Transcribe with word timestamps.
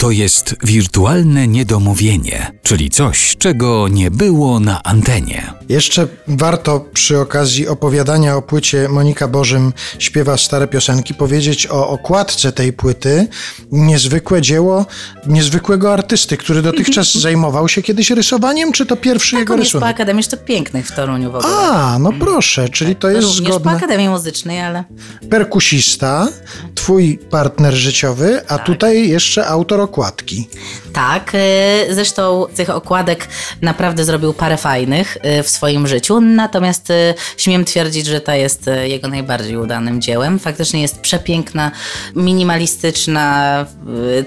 to 0.00 0.10
jest 0.10 0.56
wirtualne 0.64 1.48
niedomówienie, 1.48 2.52
czyli 2.62 2.90
coś, 2.90 3.36
czego 3.38 3.88
nie 3.88 4.10
było 4.10 4.60
na 4.60 4.82
antenie. 4.82 5.52
Jeszcze 5.68 6.06
warto 6.28 6.84
przy 6.92 7.18
okazji 7.18 7.68
opowiadania 7.68 8.36
o 8.36 8.42
płycie 8.42 8.88
Monika 8.88 9.28
Bożym 9.28 9.72
śpiewa 9.98 10.36
stare 10.36 10.66
piosenki 10.68 11.14
powiedzieć 11.14 11.66
o 11.66 11.88
okładce 11.88 12.52
tej 12.52 12.72
płyty. 12.72 13.28
Niezwykłe 13.72 14.42
dzieło 14.42 14.86
niezwykłego 15.26 15.92
artysty, 15.92 16.36
który 16.36 16.62
dotychczas 16.62 17.14
zajmował 17.24 17.68
się 17.68 17.82
kiedyś 17.82 18.10
rysowaniem, 18.10 18.72
czy 18.72 18.86
to 18.86 18.96
pierwszy 18.96 19.30
Tak, 19.30 19.38
jego 19.40 19.54
on 19.54 19.60
jest 19.60 19.72
po 19.72 19.78
rysunek? 19.78 19.94
Akademii 19.96 20.22
Sztuk 20.22 20.44
Pięknych 20.44 20.86
w 20.86 20.96
Toruniu 20.96 21.32
w 21.32 21.34
ogóle. 21.36 21.52
A, 21.56 21.98
no 21.98 22.12
proszę, 22.20 22.68
czyli 22.68 22.96
to 22.96 23.10
jest 23.10 23.28
Również 23.28 23.48
po 23.48 23.54
zgodne. 23.54 23.72
Akademii 23.76 24.08
Muzycznej, 24.08 24.60
ale 24.60 24.84
Perkusista, 25.30 26.28
twój 26.74 27.18
partner 27.30 27.74
życiowy, 27.74 28.42
Tak. 28.48 28.60
a 28.60 28.64
tutaj 28.64 29.08
jeszcze 29.08 29.46
autor 29.46 29.80
okładki. 29.90 30.48
tak. 30.92 31.32
y, 31.34 31.94
Zresztą 31.94 32.46
tych 32.56 32.70
okładek 32.70 33.28
naprawdę 33.62 34.04
zrobił 34.04 34.32
parę 34.32 34.56
fajnych 34.56 35.16
y, 35.16 35.42
w 35.42 35.48
swoim 35.48 35.86
życiu, 35.86 36.20
natomiast 36.20 36.90
y, 36.90 37.14
śmiem 37.36 37.64
twierdzić, 37.64 38.06
że 38.06 38.20
ta 38.20 38.36
jest 38.36 38.70
jego 38.82 39.08
najbardziej 39.08 39.56
udanym 39.56 40.00
dziełem. 40.00 40.38
Faktycznie 40.38 40.82
jest 40.82 41.00
przepiękna, 41.00 41.70
minimalistyczna, 42.14 43.66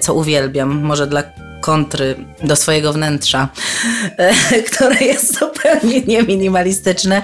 co 0.00 0.14
uwielbiam, 0.14 0.80
może 0.82 1.06
dla 1.06 1.22
kontry 1.64 2.16
do 2.42 2.56
swojego 2.56 2.92
wnętrza, 2.92 3.48
które 4.72 4.96
jest 5.00 5.38
zupełnie 5.38 6.00
nie 6.00 6.22
minimalistyczne. 6.22 7.22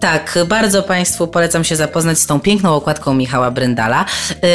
Tak, 0.00 0.38
bardzo 0.48 0.82
Państwu 0.82 1.26
polecam 1.26 1.64
się 1.64 1.76
zapoznać 1.76 2.18
z 2.18 2.26
tą 2.26 2.40
piękną 2.40 2.74
okładką 2.74 3.14
Michała 3.14 3.50
Bryndala. 3.50 4.04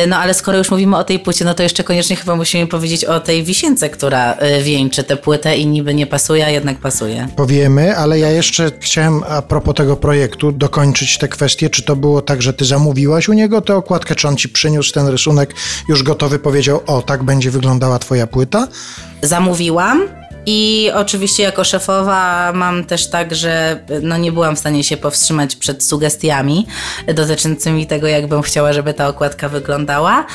Y, 0.04 0.08
No 0.08 0.18
ale 0.18 0.34
skoro 0.34 0.58
już 0.58 0.72
mówimy 0.72 0.98
o 0.98 1.04
tej 1.04 1.20
płycie, 1.20 1.46
no 1.46 1.54
to 1.54 1.64
jeszcze 1.64 1.84
koniecznie 1.84 2.16
chyba 2.16 2.36
musimy 2.36 2.68
powiedzieć 2.68 3.06
o 3.06 3.20
tej 3.20 3.44
wisience, 3.44 3.90
która 3.90 4.34
y, 4.34 4.64
wieńczy 4.64 5.04
tę 5.04 5.18
płytę 5.18 5.58
i 5.58 5.68
niby 5.68 5.94
nie 5.94 6.08
pasuje, 6.08 6.46
a 6.46 6.50
jednak 6.50 6.78
pasuje. 6.78 7.28
Powiemy, 7.36 7.98
ale 7.98 8.20
ja 8.20 8.32
jeszcze 8.32 8.72
chciałem 8.80 9.24
a 9.30 9.42
propos 9.42 9.76
tego 9.76 9.96
projektu 9.96 10.52
dokończyć 10.52 11.18
tę 11.18 11.28
kwestię. 11.28 11.70
Czy 11.70 11.84
to 11.84 11.96
było 11.96 12.22
tak, 12.22 12.42
że 12.42 12.54
ty 12.54 12.66
zamówiłaś 12.66 13.30
u 13.30 13.34
niego 13.34 13.62
tę 13.62 13.76
okładkę, 13.76 14.16
czy 14.16 14.28
on 14.28 14.38
ci 14.38 14.50
przyniósł 14.50 14.94
ten 14.94 15.08
rysunek 15.08 15.56
już 15.90 16.04
gotowy, 16.04 16.40
powiedział, 16.40 16.82
o, 16.88 17.02
tak 17.02 17.24
będzie 17.24 17.52
wyglądała 17.52 18.00
twoja 18.00 18.28
płyta? 18.28 18.68
Zamówiłam. 19.22 20.08
I 20.48 20.92
oczywiście 20.94 21.44
jako 21.44 21.64
szefowa 21.64 22.52
mam 22.54 22.84
też 22.84 23.10
tak, 23.10 23.36
że 23.36 23.80
no 24.02 24.18
nie 24.18 24.32
byłam 24.32 24.56
w 24.56 24.60
stanie 24.60 24.84
się 24.84 24.98
powstrzymać 24.98 25.56
przed 25.56 25.84
sugestiami 25.84 26.68
dotyczącymi 27.14 27.88
tego, 27.88 28.08
jak 28.08 28.28
bym 28.28 28.42
chciała, 28.42 28.74
żeby 28.74 28.94
ta 28.94 29.08
okładka 29.08 29.50
wyglądała. 29.50 30.26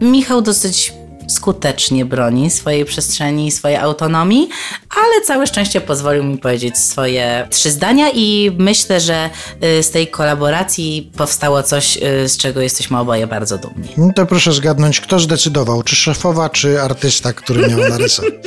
Michał 0.00 0.42
dosyć 0.42 0.92
skutecznie 1.30 2.04
broni 2.04 2.50
swojej 2.50 2.84
przestrzeni 2.84 3.46
i 3.46 3.50
swojej 3.50 3.76
autonomii, 3.76 4.48
ale 4.90 5.26
całe 5.26 5.46
szczęście 5.46 5.80
pozwolił 5.80 6.24
mi 6.24 6.38
powiedzieć 6.38 6.78
swoje 6.78 7.46
trzy 7.50 7.70
zdania 7.70 8.10
i 8.14 8.56
myślę, 8.58 9.00
że 9.00 9.30
y, 9.78 9.82
z 9.82 9.90
tej 9.90 10.08
kolaboracji 10.08 11.10
powstało 11.16 11.62
coś, 11.62 11.96
y, 11.96 12.28
z 12.28 12.36
czego 12.36 12.60
jesteśmy 12.60 12.98
oboje 12.98 13.26
bardzo 13.26 13.58
dumni. 13.58 13.88
No 13.96 14.10
to 14.16 14.26
proszę 14.26 14.52
zgadnąć, 14.52 15.00
kto 15.00 15.18
zdecydował, 15.18 15.82
czy 15.82 15.96
szefowa, 15.96 16.48
czy 16.48 16.82
artysta, 16.82 17.32
który 17.32 17.68
miał 17.68 17.88
narysować. 17.88 18.32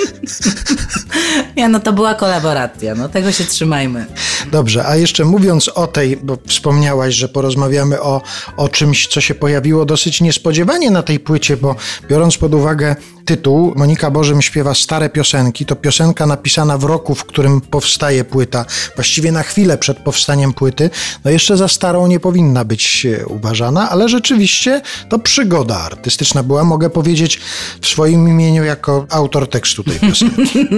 Ja, 1.55 1.67
no 1.67 1.79
to 1.79 1.93
była 1.93 2.15
kolaboracja, 2.15 2.95
no 2.95 3.09
tego 3.09 3.31
się 3.31 3.45
trzymajmy. 3.45 4.05
Dobrze, 4.53 4.85
a 4.87 4.95
jeszcze 4.95 5.25
mówiąc 5.25 5.69
o 5.69 5.87
tej, 5.87 6.17
bo 6.17 6.37
wspomniałaś, 6.47 7.15
że 7.15 7.29
porozmawiamy 7.29 8.01
o, 8.01 8.21
o 8.57 8.69
czymś, 8.69 9.07
co 9.07 9.21
się 9.21 9.35
pojawiło 9.35 9.85
dosyć 9.85 10.21
niespodziewanie 10.21 10.91
na 10.91 11.03
tej 11.03 11.19
płycie, 11.19 11.57
bo 11.57 11.75
biorąc 12.09 12.37
pod 12.37 12.53
uwagę 12.53 12.95
tytuł, 13.25 13.73
Monika 13.75 14.11
Bożym 14.11 14.41
śpiewa 14.41 14.73
stare 14.73 15.09
piosenki, 15.09 15.65
to 15.65 15.75
piosenka 15.75 16.25
napisana 16.25 16.77
w 16.77 16.83
roku, 16.83 17.15
w 17.15 17.25
którym 17.25 17.61
powstaje 17.61 18.23
płyta, 18.23 18.65
właściwie 18.95 19.31
na 19.31 19.43
chwilę 19.43 19.77
przed 19.77 19.99
powstaniem 19.99 20.53
płyty, 20.53 20.89
no 21.25 21.31
jeszcze 21.31 21.57
za 21.57 21.67
starą 21.67 22.07
nie 22.07 22.19
powinna 22.19 22.65
być 22.65 23.05
e, 23.05 23.25
uważana, 23.25 23.89
ale 23.89 24.09
rzeczywiście 24.09 24.81
to 25.09 25.19
przygoda 25.19 25.79
artystyczna 25.79 26.43
była, 26.43 26.63
mogę 26.63 26.89
powiedzieć 26.89 27.39
w 27.81 27.87
swoim 27.87 28.27
imieniu 28.29 28.63
jako 28.63 29.05
autor 29.09 29.49
tekstu 29.49 29.83
tej 29.83 29.99
piosenki. 29.99 30.59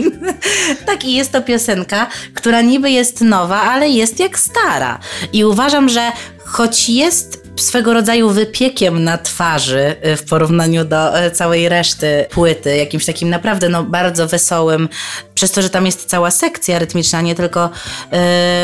Tak, 0.85 1.05
i 1.05 1.15
jest 1.15 1.31
to 1.31 1.41
piosenka, 1.41 2.07
która 2.33 2.61
niby 2.61 2.91
jest 2.91 3.21
nowa, 3.21 3.61
ale 3.61 3.89
jest 3.89 4.19
jak 4.19 4.39
stara. 4.39 4.99
I 5.33 5.45
uważam, 5.45 5.89
że 5.89 6.11
choć 6.45 6.89
jest 6.89 7.44
swego 7.55 7.93
rodzaju 7.93 8.29
wypiekiem 8.29 9.03
na 9.03 9.17
twarzy 9.17 9.95
y, 10.05 10.17
w 10.17 10.23
porównaniu 10.23 10.85
do 10.85 11.25
y, 11.25 11.31
całej 11.31 11.69
reszty 11.69 12.25
płyty, 12.29 12.77
jakimś 12.77 13.05
takim 13.05 13.29
naprawdę 13.29 13.69
no, 13.69 13.83
bardzo 13.83 14.27
wesołym, 14.27 14.89
przez 15.33 15.51
to, 15.51 15.61
że 15.61 15.69
tam 15.69 15.85
jest 15.85 16.05
cała 16.05 16.31
sekcja 16.31 16.79
rytmiczna, 16.79 17.21
nie 17.21 17.35
tylko 17.35 17.69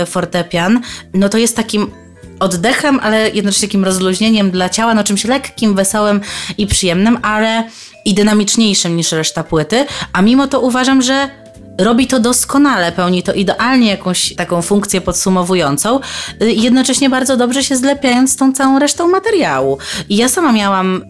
y, 0.02 0.06
fortepian, 0.06 0.82
no 1.14 1.30
to 1.30 1.38
jest 1.38 1.56
takim 1.56 1.92
oddechem, 2.40 3.00
ale 3.00 3.30
jednocześnie 3.30 3.68
takim 3.68 3.86
rozluźnieniem 3.86 4.52
dla 4.52 4.70
ciała, 4.70 4.94
no 4.94 5.04
czymś 5.04 5.26
lekkim, 5.26 5.76
wesołym 5.76 6.22
i 6.58 6.68
przyjemnym, 6.68 7.18
ale 7.22 7.70
i 8.06 8.14
dynamiczniejszym 8.14 8.96
niż 8.96 9.12
reszta 9.12 9.44
płyty, 9.44 9.86
a 10.14 10.22
mimo 10.22 10.48
to 10.48 10.60
uważam, 10.60 11.02
że 11.02 11.41
robi 11.84 12.08
to 12.08 12.20
doskonale, 12.20 12.92
pełni 12.92 13.24
to 13.24 13.34
idealnie 13.34 13.90
jakąś 13.90 14.36
taką 14.36 14.62
funkcję 14.62 15.02
podsumowującą, 15.02 16.00
y, 16.42 16.52
jednocześnie 16.52 17.10
bardzo 17.10 17.38
dobrze 17.38 17.64
się 17.64 17.76
zlepiając 17.76 18.32
z 18.32 18.36
tą 18.36 18.54
całą 18.54 18.80
resztą 18.80 19.08
materiału. 19.08 19.78
I 20.10 20.18
ja 20.18 20.30
sama 20.30 20.52
miałam 20.52 21.02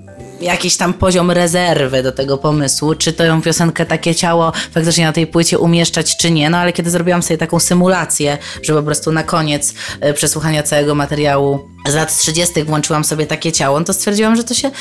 jakiś 0.42 0.78
tam 0.78 0.94
poziom 0.94 1.32
rezerwy 1.32 2.04
do 2.04 2.12
tego 2.12 2.38
pomysłu, 2.38 2.96
czy 2.96 3.14
tę 3.14 3.42
piosenkę 3.44 3.86
takie 3.86 4.16
ciało 4.16 4.52
faktycznie 4.72 5.06
na 5.06 5.14
tej 5.14 5.28
płycie 5.28 5.60
umieszczać, 5.60 6.18
czy 6.18 6.32
nie. 6.32 6.50
No 6.50 6.58
ale 6.58 6.74
kiedy 6.74 6.90
zrobiłam 6.90 7.24
sobie 7.24 7.38
taką 7.38 7.60
symulację, 7.60 8.38
że 8.64 8.74
po 8.74 8.84
prostu 8.84 9.12
na 9.12 9.24
koniec 9.24 9.74
y, 10.10 10.14
przesłuchania 10.14 10.64
całego 10.64 10.96
materiału 10.96 11.60
z 11.88 11.94
lat 11.94 12.18
30. 12.18 12.64
włączyłam 12.64 13.04
sobie 13.04 13.26
takie 13.26 13.52
ciało, 13.52 13.80
no 13.80 13.86
to 13.86 13.94
stwierdziłam, 13.94 14.36
że 14.36 14.44
to 14.44 14.54
się 14.54 14.72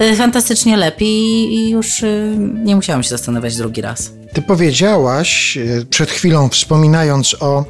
y, 0.00 0.16
fantastycznie 0.16 0.76
lepi 0.76 1.06
i, 1.54 1.70
już 1.70 2.04
nie 2.64 2.76
musiałam 2.76 3.02
się 3.02 3.08
zastanawiać 3.08 3.56
drugi 3.56 3.80
raz. 3.80 4.10
Ty 4.36 4.42
powiedziałaś 4.42 5.56
e, 5.56 5.84
przed 5.84 6.10
chwilą, 6.10 6.48
wspominając 6.48 7.36
o 7.40 7.64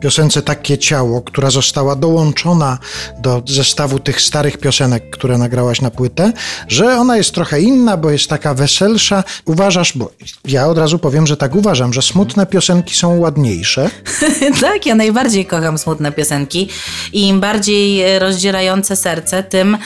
piosence 0.00 0.42
Takie 0.42 0.78
Ciało, 0.78 1.22
która 1.22 1.50
została 1.50 1.96
dołączona 1.96 2.78
do 3.18 3.42
zestawu 3.46 3.98
tych 3.98 4.20
starych 4.20 4.58
piosenek, 4.58 5.10
które 5.10 5.38
nagrałaś 5.38 5.80
na 5.80 5.90
płytę, 5.90 6.32
że 6.68 6.96
ona 6.98 7.16
jest 7.16 7.32
trochę 7.32 7.60
inna, 7.60 7.96
bo 7.96 8.10
jest 8.10 8.28
taka 8.28 8.54
weselsza. 8.54 9.24
Uważasz, 9.44 9.92
bo 9.96 10.10
ja 10.44 10.66
od 10.68 10.78
razu 10.78 10.98
powiem, 10.98 11.26
że 11.26 11.36
tak 11.36 11.54
uważam, 11.54 11.92
że 11.92 12.02
smutne 12.02 12.46
piosenki 12.46 12.94
są 12.94 13.18
ładniejsze. 13.18 13.90
tak, 14.60 14.86
ja 14.86 14.94
najbardziej 14.94 15.46
kocham 15.46 15.78
smutne 15.78 16.12
piosenki 16.12 16.68
i 17.12 17.28
im 17.28 17.40
bardziej 17.40 18.18
rozdzierające 18.18 18.96
serce, 18.96 19.42
tym, 19.42 19.78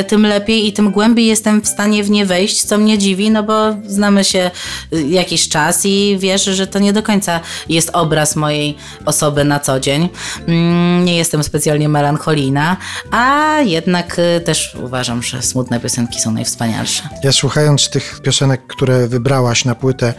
y, 0.00 0.04
tym 0.04 0.26
lepiej 0.26 0.66
i 0.66 0.72
tym 0.72 0.90
głębiej 0.90 1.26
jestem 1.26 1.62
w 1.62 1.68
stanie 1.68 2.04
w 2.04 2.10
nie 2.10 2.26
wejść, 2.26 2.64
co 2.64 2.78
mnie 2.78 2.98
dziwi, 2.98 3.30
no 3.30 3.42
bo 3.42 3.76
znamy 3.86 4.24
się 4.24 4.50
y, 4.92 5.02
jakiś 5.02 5.49
czas 5.50 5.80
i 5.84 6.16
wiesz, 6.20 6.44
że 6.44 6.66
to 6.66 6.78
nie 6.78 6.92
do 6.92 7.02
końca 7.02 7.40
jest 7.68 7.90
obraz 7.92 8.36
mojej 8.36 8.76
osoby 9.04 9.44
na 9.44 9.60
co 9.60 9.80
dzień. 9.80 10.08
Mm, 10.46 11.04
nie 11.04 11.16
jestem 11.16 11.44
specjalnie 11.44 11.88
melancholijna, 11.88 12.76
a 13.10 13.54
jednak 13.60 14.18
y, 14.18 14.40
też 14.40 14.76
uważam, 14.82 15.22
że 15.22 15.42
smutne 15.42 15.80
piosenki 15.80 16.20
są 16.20 16.30
najwspanialsze. 16.30 17.02
Ja 17.24 17.32
słuchając 17.32 17.90
tych 17.90 18.20
piosenek, 18.22 18.66
które 18.66 19.08
wybrałaś 19.08 19.64
na 19.64 19.74
płytę, 19.74 20.14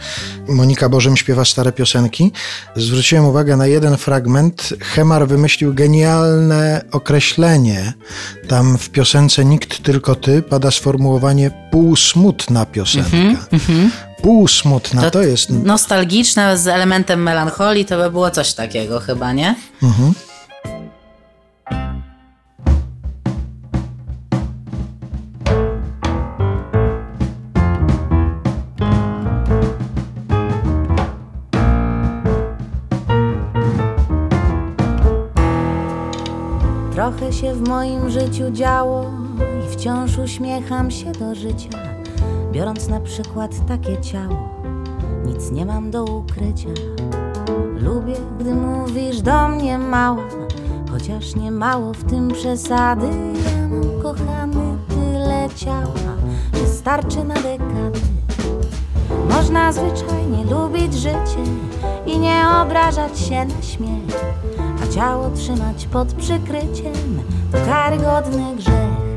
Monika 0.48 0.88
Bożym 0.88 1.16
śpiewa 1.16 1.44
stare 1.44 1.72
piosenki, 1.72 2.32
zwróciłem 2.76 3.24
uwagę 3.24 3.56
na 3.56 3.66
jeden 3.66 3.96
fragment. 3.96 4.74
Hemar 4.80 5.28
wymyślił 5.28 5.74
genialne 5.74 6.84
określenie. 6.90 7.92
Tam 8.48 8.78
w 8.78 8.90
piosence 8.90 9.44
Nikt 9.44 9.82
tylko 9.82 10.14
ty 10.14 10.42
pada 10.42 10.70
sformułowanie 10.70 11.50
półsmutna 11.70 12.66
piosenka. 12.66 13.46
Półsmutna 14.22 15.10
to, 15.10 15.22
jest. 15.22 15.50
Nostalgiczne 15.50 16.58
z 16.58 16.68
elementem 16.68 17.22
melancholii 17.22 17.84
to 17.84 17.98
by 17.98 18.10
było 18.10 18.30
coś 18.30 18.52
takiego 18.54 19.00
chyba, 19.00 19.32
nie? 19.32 19.54
Trochę 36.94 37.32
się 37.32 37.54
w 37.54 37.68
moim 37.68 38.10
życiu 38.10 38.50
działo 38.50 39.10
i 39.66 39.72
wciąż 39.72 40.18
uśmiecham 40.18 40.90
się 40.90 41.12
do 41.12 41.34
życia, 41.34 41.68
biorąc 42.52 42.88
na 42.88 43.00
przykład 43.00 43.66
takie 43.66 44.00
ciało. 44.00 44.48
Nic 45.24 45.50
nie 45.50 45.66
mam 45.66 45.90
do 45.90 46.04
ukrycia. 46.04 46.68
Lubię, 47.80 48.14
gdy 48.40 48.54
mówisz 48.54 49.20
do 49.20 49.48
mnie 49.48 49.78
mała, 49.78 50.22
chociaż 50.90 51.34
nie 51.34 51.50
mało 51.50 51.92
w 51.92 52.04
tym 52.04 52.28
przesady. 52.28 53.06
Ja 53.06 53.68
mam 53.68 54.02
kochany 54.02 54.78
tyle 54.88 55.48
ciała, 55.56 56.16
że 56.54 56.66
starczy 56.66 57.24
na 57.24 57.34
dekady. 57.34 58.00
Można 59.30 59.72
zwyczajnie 59.72 60.44
lubić 60.50 60.94
życie 60.94 61.44
i 62.06 62.18
nie 62.18 62.42
obrażać 62.62 63.18
się 63.18 63.44
na 63.44 63.62
śmiech, 63.62 64.24
a 64.82 64.94
ciało 64.94 65.30
trzymać 65.30 65.86
pod 65.86 66.12
przykryciem 66.14 67.22
to 67.52 67.58
karygodny 67.66 68.56
grzech. 68.56 69.11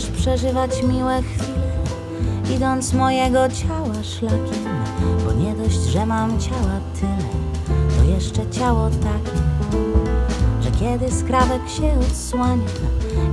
Możesz 0.00 0.20
przeżywać 0.20 0.82
miłe 0.82 1.22
chwile, 1.22 2.56
idąc 2.56 2.92
mojego 2.92 3.38
ciała 3.48 4.02
szlakiem, 4.02 4.64
bo 5.24 5.32
nie 5.32 5.54
dość, 5.54 5.80
że 5.80 6.06
mam 6.06 6.40
ciała 6.40 6.80
tyle, 7.00 7.28
to 7.98 8.10
jeszcze 8.10 8.50
ciało 8.50 8.90
takie, 8.90 9.38
że 10.60 10.70
kiedy 10.70 11.12
skrawek 11.12 11.68
się 11.68 12.00
odsłania 12.00 12.62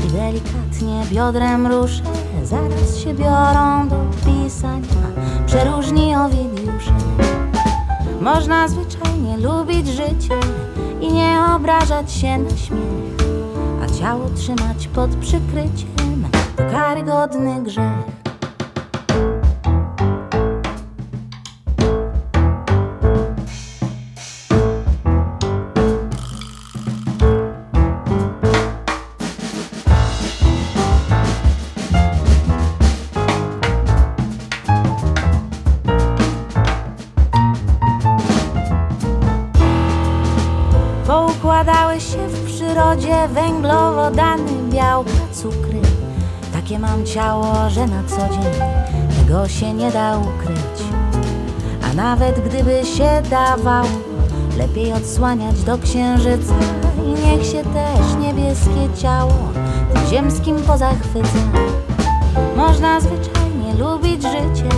i 0.07 0.11
delikatnie 0.11 1.03
biodrem 1.11 1.67
ruszę, 1.67 2.03
zaraz 2.43 2.97
się 2.97 3.13
biorą 3.13 3.87
do 3.89 3.95
pisania 4.25 5.07
przeróżni 5.45 6.15
owidiusze. 6.15 6.93
Można 8.21 8.67
zwyczajnie 8.67 9.37
lubić 9.37 9.87
życie 9.87 10.39
i 11.01 11.13
nie 11.13 11.39
obrażać 11.55 12.11
się 12.11 12.37
na 12.37 12.49
śmiech, 12.49 13.27
a 13.83 13.99
ciało 13.99 14.29
trzymać 14.35 14.87
pod 14.87 15.15
przykryciem 15.15 15.97
to 16.57 16.63
karygodny 16.71 17.63
grzech. 17.63 17.83
Poukładały 41.07 41.99
się 42.01 42.27
w 42.27 42.45
przyrodzie 42.45 43.27
węglowodany, 43.27 44.57
cukry. 44.71 45.26
Takie 46.67 46.79
mam 46.79 47.05
ciało, 47.05 47.69
że 47.69 47.87
na 47.87 48.03
co 48.03 48.17
dzień 48.17 48.51
tego 49.19 49.47
się 49.47 49.73
nie 49.73 49.91
da 49.91 50.17
ukryć. 50.17 50.83
A 51.83 51.93
nawet 51.93 52.39
gdyby 52.49 52.85
się 52.85 53.21
dawało, 53.29 53.89
lepiej 54.57 54.93
odsłaniać 54.93 55.63
do 55.63 55.77
księżyca. 55.77 56.53
I 57.05 57.09
niech 57.09 57.45
się 57.45 57.63
też 57.63 58.15
niebieskie 58.21 59.01
ciało 59.01 59.33
tym 59.93 60.07
ziemskim 60.09 60.55
pozachwyca. 60.55 61.39
Można 62.57 62.99
zwyczajnie 62.99 63.73
lubić 63.79 64.21
życie, 64.21 64.69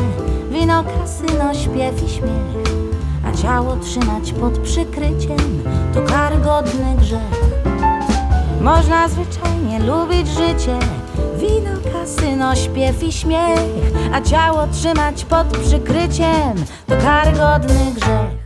wino, 0.51 0.83
kasyno, 0.83 1.53
śpiew 1.53 2.03
i 2.03 2.09
śmiech. 2.09 2.73
A 3.25 3.37
ciało 3.37 3.75
trzymać 3.75 4.31
pod 4.33 4.59
przykryciem 4.59 5.63
to 5.93 6.01
karygodny 6.01 6.95
grzech. 6.97 7.49
Można 8.61 9.07
zwyczajnie 9.07 9.79
lubić 9.79 10.27
życie, 10.27 10.79
wino, 11.37 11.71
kasyno, 11.93 12.55
śpiew 12.55 13.03
i 13.03 13.11
śmiech, 13.11 13.59
a 14.13 14.21
ciało 14.21 14.67
trzymać 14.67 15.25
pod 15.25 15.47
przykryciem 15.47 16.55
to 16.87 16.95
karygodny 16.97 17.91
grzech. 17.95 18.38